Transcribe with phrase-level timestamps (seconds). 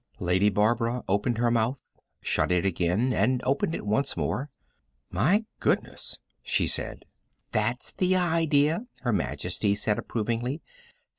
[0.19, 1.83] Lady Barbara opened her mouth,
[2.21, 4.49] shut it again, and opened it once more.
[5.11, 7.05] "My goodness," she said.
[7.51, 10.63] "That's the idea," Her Majesty said approvingly.